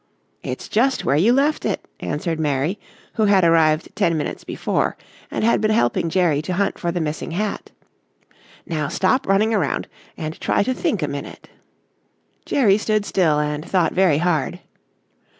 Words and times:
"It's 0.41 0.67
just 0.67 1.05
where 1.05 1.15
you 1.15 1.31
left 1.31 1.63
it," 1.63 1.85
answered 1.99 2.39
Mary, 2.39 2.79
who 3.13 3.25
had 3.25 3.43
arrived 3.43 3.95
ten 3.95 4.17
minutes 4.17 4.43
before 4.43 4.97
and 5.29 5.43
had 5.43 5.61
been 5.61 5.69
helping 5.69 6.09
Jerry 6.09 6.41
hunt 6.41 6.79
for 6.79 6.91
the 6.91 6.99
missing 6.99 7.29
hat. 7.29 7.69
"Now 8.65 8.87
stop 8.87 9.27
running 9.27 9.53
around 9.53 9.87
and 10.17 10.41
try 10.41 10.63
to 10.63 10.73
think 10.73 11.03
a 11.03 11.07
minute." 11.07 11.51
Jerry 12.47 12.79
stood 12.79 13.05
still 13.05 13.37
and 13.37 13.63
thought 13.63 13.93
very 13.93 14.17
hard. 14.17 14.59